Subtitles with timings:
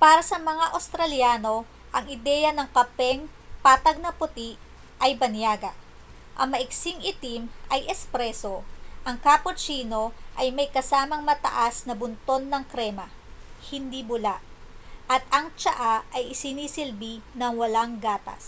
[0.00, 1.56] para sa mga australyano
[1.96, 3.20] ang ideya ng kapeng
[3.62, 4.54] 'patag na puti'
[5.04, 5.72] ay banyaga.
[6.40, 8.60] ang maiksing itim ay 'espresso'
[9.06, 10.02] ang cappuccino
[10.40, 13.06] ay may kasamang mataas na bunton ng krema
[13.74, 14.36] hindi bula
[15.14, 18.44] at ang tsaa ay isinisilbi na walang gatas